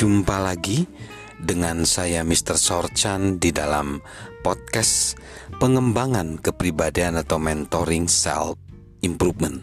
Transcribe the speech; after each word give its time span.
Jumpa 0.00 0.40
lagi 0.40 0.88
dengan 1.36 1.84
saya 1.84 2.24
Mr. 2.24 2.56
Sorchan 2.56 3.36
di 3.36 3.52
dalam 3.52 4.00
podcast 4.40 5.20
pengembangan 5.60 6.40
kepribadian 6.40 7.20
atau 7.20 7.36
mentoring 7.36 8.08
self 8.08 8.56
improvement. 9.04 9.60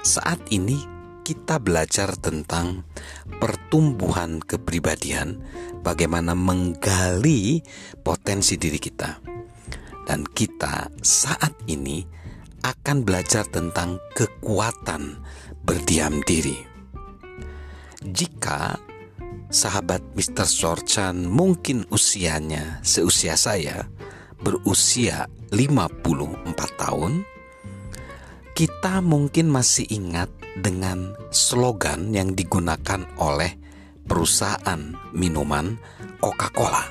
Saat 0.00 0.48
ini 0.48 0.80
kita 1.28 1.60
belajar 1.60 2.16
tentang 2.16 2.88
pertumbuhan 3.36 4.40
kepribadian, 4.40 5.44
bagaimana 5.84 6.32
menggali 6.32 7.60
potensi 8.00 8.56
diri 8.56 8.80
kita. 8.80 9.20
Dan 10.08 10.24
kita 10.24 10.88
saat 11.04 11.52
ini 11.68 12.00
akan 12.64 12.96
belajar 13.04 13.44
tentang 13.52 14.00
kekuatan 14.16 15.20
berdiam 15.68 16.24
diri. 16.24 16.56
Jika 18.00 18.93
sahabat 19.54 20.02
Mr. 20.18 20.50
Sorchan 20.50 21.30
mungkin 21.30 21.86
usianya 21.94 22.82
seusia 22.82 23.38
saya, 23.38 23.86
berusia 24.42 25.30
54 25.54 26.58
tahun, 26.74 27.22
kita 28.58 28.98
mungkin 28.98 29.54
masih 29.54 29.86
ingat 29.94 30.26
dengan 30.58 31.14
slogan 31.30 32.10
yang 32.10 32.34
digunakan 32.34 33.06
oleh 33.22 33.54
perusahaan 34.10 34.90
minuman 35.14 35.78
Coca-Cola. 36.18 36.90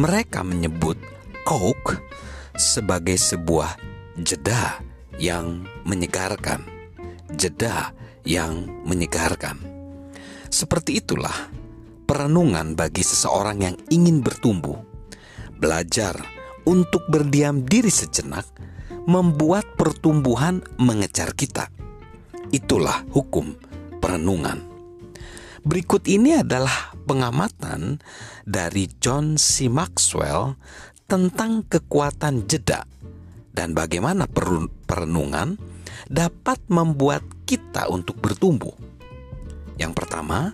Mereka 0.00 0.40
menyebut 0.40 0.96
Coke 1.44 2.00
sebagai 2.56 3.20
sebuah 3.20 3.76
jeda 4.16 4.80
yang 5.20 5.68
menyegarkan, 5.84 6.64
jeda 7.36 7.92
yang 8.24 8.64
menyegarkan. 8.88 9.69
Seperti 10.50 10.98
itulah 10.98 11.48
perenungan 12.10 12.74
bagi 12.74 13.06
seseorang 13.06 13.62
yang 13.62 13.76
ingin 13.86 14.18
bertumbuh. 14.18 14.74
Belajar 15.56 16.18
untuk 16.66 17.06
berdiam 17.06 17.62
diri 17.62 17.88
sejenak 17.88 18.44
membuat 19.06 19.78
pertumbuhan 19.78 20.60
mengejar 20.76 21.32
kita. 21.38 21.70
Itulah 22.50 23.06
hukum 23.14 23.54
perenungan. 24.02 24.58
Berikut 25.62 26.08
ini 26.10 26.40
adalah 26.40 26.98
pengamatan 27.06 28.02
dari 28.42 28.90
John 28.98 29.38
C. 29.38 29.70
Maxwell 29.70 30.58
tentang 31.06 31.62
kekuatan 31.68 32.50
jeda 32.50 32.82
dan 33.54 33.76
bagaimana 33.76 34.26
perenungan 34.88 35.60
dapat 36.08 36.58
membuat 36.72 37.22
kita 37.44 37.86
untuk 37.92 38.18
bertumbuh. 38.18 38.89
Yang 39.80 40.04
pertama, 40.04 40.52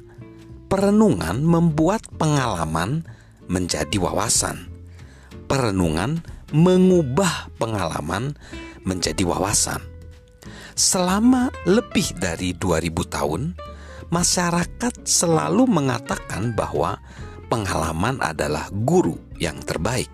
perenungan 0.71 1.43
membuat 1.43 2.07
pengalaman 2.15 3.03
menjadi 3.51 3.99
wawasan. 3.99 4.71
Perenungan 5.51 6.23
mengubah 6.55 7.51
pengalaman 7.59 8.39
menjadi 8.87 9.27
wawasan. 9.27 9.83
Selama 10.79 11.51
lebih 11.67 12.15
dari 12.23 12.55
2000 12.55 12.87
tahun, 13.11 13.43
masyarakat 14.15 14.95
selalu 15.03 15.67
mengatakan 15.67 16.55
bahwa 16.55 17.03
pengalaman 17.51 18.23
adalah 18.23 18.71
guru 18.71 19.19
yang 19.43 19.59
terbaik. 19.67 20.11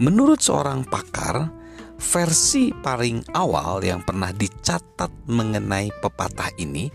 Menurut 0.00 0.40
seorang 0.40 0.86
pakar, 0.86 1.50
versi 1.98 2.70
paling 2.70 3.34
awal 3.34 3.82
yang 3.82 4.06
pernah 4.06 4.30
dicatat 4.30 5.10
mengenai 5.26 5.90
pepatah 5.98 6.54
ini 6.56 6.88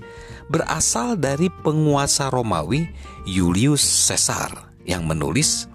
berasal 0.48 1.20
dari 1.20 1.52
penguasa 1.52 2.32
Romawi 2.32 2.88
Julius 3.28 3.84
Caesar 4.08 4.72
yang 4.88 5.04
menulis 5.04 5.68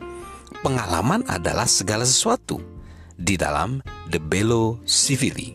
pengalaman 0.65 1.23
adalah 1.29 1.69
segala 1.69 2.09
sesuatu 2.09 2.59
di 3.15 3.37
dalam 3.37 3.85
The 4.09 4.19
Bello 4.19 4.81
Civili. 4.89 5.55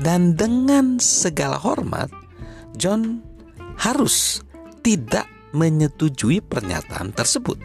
Dan 0.00 0.32
dengan 0.32 0.96
segala 0.96 1.60
hormat, 1.60 2.08
John 2.80 3.20
harus 3.76 4.40
tidak 4.80 5.28
menyetujui 5.52 6.40
pernyataan 6.40 7.12
tersebut. 7.12 7.60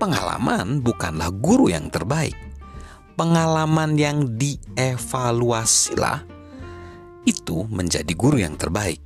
Pengalaman 0.00 0.80
bukanlah 0.80 1.28
guru 1.32 1.68
yang 1.68 1.92
terbaik 1.92 2.36
pengalaman 3.16 3.96
yang 3.96 4.36
dievaluasilah 4.36 6.22
itu 7.26 7.66
menjadi 7.66 8.12
guru 8.14 8.38
yang 8.44 8.54
terbaik. 8.54 9.02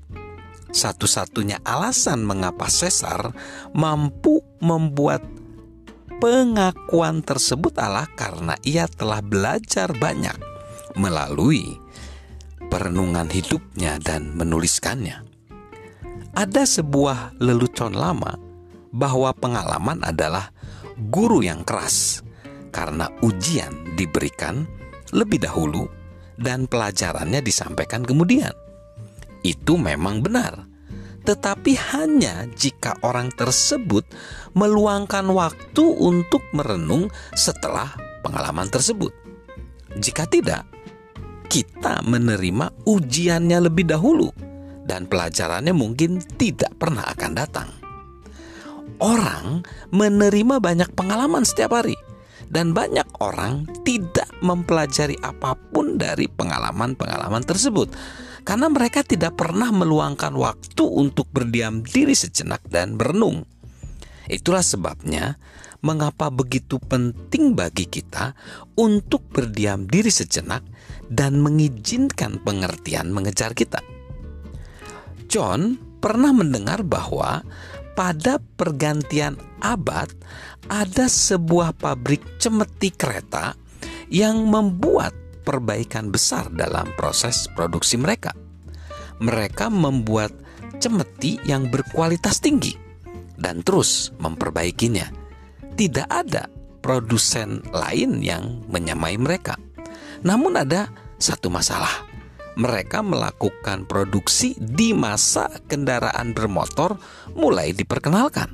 Satu-satunya 0.71 1.63
alasan 1.67 2.23
mengapa 2.23 2.71
Caesar 2.71 3.35
mampu 3.75 4.39
membuat 4.63 5.25
pengakuan 6.23 7.25
tersebut 7.25 7.75
adalah 7.81 8.07
karena 8.15 8.55
ia 8.63 8.87
telah 8.87 9.19
belajar 9.25 9.91
banyak 9.97 10.37
melalui 10.95 11.75
perenungan 12.71 13.27
hidupnya 13.27 13.99
dan 13.99 14.37
menuliskannya. 14.37 15.27
Ada 16.31 16.63
sebuah 16.63 17.43
lelucon 17.43 17.99
lama 17.99 18.39
bahwa 18.95 19.35
pengalaman 19.35 20.07
adalah 20.07 20.55
guru 20.95 21.43
yang 21.43 21.67
keras 21.67 22.23
karena 22.71 23.11
ujian 23.21 23.95
diberikan 23.99 24.65
lebih 25.11 25.43
dahulu 25.43 25.91
dan 26.41 26.65
pelajarannya 26.71 27.45
disampaikan 27.45 28.07
kemudian. 28.07 28.55
Itu 29.45 29.77
memang 29.77 30.25
benar, 30.25 30.71
tetapi 31.25 31.77
hanya 31.93 32.49
jika 32.57 32.97
orang 33.05 33.29
tersebut 33.33 34.09
meluangkan 34.57 35.29
waktu 35.31 35.85
untuk 35.85 36.41
merenung 36.57 37.13
setelah 37.37 37.93
pengalaman 38.25 38.69
tersebut. 38.73 39.13
Jika 40.01 40.25
tidak, 40.29 40.65
kita 41.51 42.01
menerima 42.07 42.87
ujiannya 42.87 43.59
lebih 43.67 43.91
dahulu 43.91 44.31
dan 44.87 45.07
pelajarannya 45.07 45.75
mungkin 45.75 46.23
tidak 46.39 46.75
pernah 46.79 47.05
akan 47.11 47.33
datang. 47.35 47.69
Orang 49.01 49.65
menerima 49.91 50.61
banyak 50.61 50.93
pengalaman 50.93 51.43
setiap 51.43 51.73
hari, 51.79 51.97
dan 52.51 52.75
banyak 52.75 53.07
orang 53.23 53.65
tidak 53.87 54.27
mempelajari 54.43 55.15
apa 55.23 55.55
pun 55.55 55.97
dari 55.97 56.27
pengalaman-pengalaman 56.27 57.47
tersebut 57.47 57.95
karena 58.43 58.67
mereka 58.67 59.07
tidak 59.07 59.39
pernah 59.39 59.71
meluangkan 59.71 60.35
waktu 60.35 60.83
untuk 60.83 61.31
berdiam 61.31 61.87
diri 61.87 62.13
sejenak 62.13 62.67
dan 62.67 62.99
berenung. 62.99 63.47
Itulah 64.27 64.63
sebabnya 64.67 65.39
mengapa 65.81 66.29
begitu 66.29 66.77
penting 66.83 67.57
bagi 67.57 67.89
kita 67.89 68.37
untuk 68.77 69.25
berdiam 69.31 69.89
diri 69.89 70.13
sejenak 70.13 70.67
dan 71.09 71.41
mengizinkan 71.41 72.43
pengertian 72.43 73.11
mengejar 73.11 73.57
kita. 73.57 73.81
John 75.31 75.79
pernah 76.01 76.35
mendengar 76.35 76.83
bahwa 76.83 77.45
pada 77.95 78.39
pergantian 78.57 79.37
abad 79.61 80.09
ada 80.71 81.07
sebuah 81.11 81.77
pabrik 81.77 82.23
cemeti 82.39 82.95
kereta 82.95 83.55
yang 84.11 84.47
membuat 84.47 85.15
perbaikan 85.47 86.11
besar 86.11 86.51
dalam 86.53 86.91
proses 86.95 87.47
produksi 87.55 87.97
mereka. 87.97 88.35
Mereka 89.21 89.69
membuat 89.69 90.33
cemeti 90.81 91.37
yang 91.45 91.69
berkualitas 91.69 92.41
tinggi 92.41 92.75
dan 93.37 93.61
terus 93.65 94.13
memperbaikinya. 94.19 95.07
Tidak 95.77 96.09
ada 96.09 96.49
produsen 96.81 97.65
lain 97.73 98.21
yang 98.25 98.65
menyamai 98.69 99.17
mereka. 99.21 99.57
Namun 100.25 100.61
ada 100.61 100.89
satu 101.21 101.49
masalah 101.53 102.10
mereka 102.59 103.05
melakukan 103.05 103.87
produksi 103.87 104.57
di 104.59 104.91
masa 104.97 105.51
kendaraan 105.69 106.35
bermotor 106.35 106.99
mulai 107.35 107.71
diperkenalkan 107.75 108.51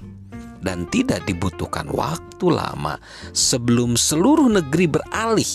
dan 0.60 0.90
tidak 0.90 1.22
dibutuhkan 1.25 1.87
waktu 1.93 2.46
lama 2.50 2.98
sebelum 3.31 3.94
seluruh 3.94 4.50
negeri 4.50 4.90
beralih 4.90 5.52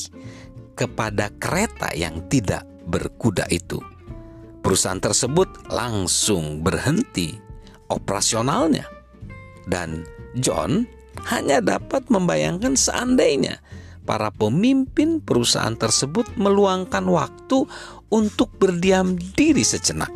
kepada 0.73 1.29
kereta 1.35 1.91
yang 1.93 2.25
tidak 2.31 2.63
berkuda 2.87 3.45
itu. 3.51 3.77
Perusahaan 4.61 5.01
tersebut 5.01 5.73
langsung 5.73 6.61
berhenti 6.61 7.33
operasionalnya, 7.89 8.85
dan 9.67 10.05
John 10.37 10.85
hanya 11.27 11.59
dapat 11.59 12.07
membayangkan 12.07 12.77
seandainya 12.77 13.59
para 14.07 14.33
pemimpin 14.33 15.21
perusahaan 15.21 15.75
tersebut 15.77 16.37
meluangkan 16.39 17.05
waktu 17.05 17.67
untuk 18.11 18.51
berdiam 18.59 19.15
diri 19.15 19.63
sejenak, 19.63 20.11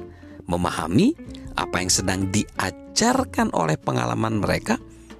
memahami 0.45 1.15
apa 1.55 1.79
yang 1.79 1.91
sedang 1.91 2.27
diajarkan 2.29 3.49
oleh 3.55 3.79
pengalaman 3.79 4.43
mereka, 4.43 4.75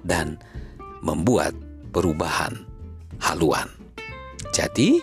dan 0.06 0.38
membuat 1.02 1.56
perubahan 1.90 2.54
haluan. 3.18 3.66
Jadi, 4.52 5.00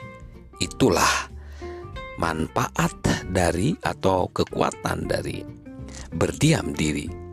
itulah 0.61 1.27
manfaat 2.21 2.93
dari 3.27 3.73
atau 3.81 4.29
kekuatan 4.29 5.09
dari 5.09 5.41
berdiam 6.13 6.71
diri. 6.71 7.25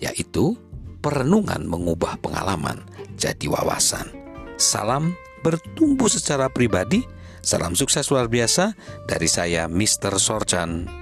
yaitu 0.00 0.56
perenungan 1.04 1.64
mengubah 1.68 2.16
pengalaman 2.24 2.80
jadi 3.20 3.52
wawasan. 3.52 4.08
Salam 4.56 5.12
bertumbuh 5.44 6.08
secara 6.08 6.48
pribadi, 6.48 7.04
salam 7.40 7.72
sukses 7.76 8.08
luar 8.12 8.28
biasa 8.28 8.76
dari 9.08 9.26
saya 9.26 9.66
Mr. 9.66 10.16
Sorchan. 10.20 10.99